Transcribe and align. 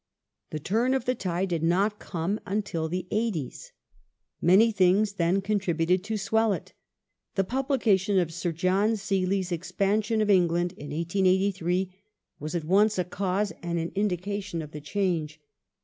The 0.49 0.57
turn 0.57 0.95
of 0.95 1.05
the 1.05 1.13
tide 1.13 1.49
did 1.49 1.61
not 1.61 1.99
come 1.99 2.39
until 2.47 2.89
the 2.89 3.05
'eighties. 3.11 3.71
Many 4.41 4.71
things 4.71 5.13
then 5.13 5.41
contributed 5.41 6.03
to 6.05 6.17
swell 6.17 6.53
it. 6.53 6.73
The 7.35 7.43
publication 7.43 8.17
of 8.17 8.33
Sir 8.33 8.51
John 8.51 8.97
Seeley's 8.97 9.51
Expansion 9.51 10.19
of 10.19 10.29
England 10.31 10.71
in 10.71 10.89
1883 10.89 11.93
was 12.39 12.55
at 12.55 12.63
once 12.65 12.97
a 12.97 13.03
cause 13.05 13.51
and 13.61 13.77
an 13.77 13.91
indication 13.93 14.63
of 14.63 14.71
the 14.71 14.81
change. 14.81 15.39